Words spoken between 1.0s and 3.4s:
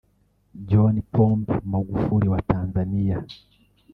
Pombe Magufuli wa Tanzania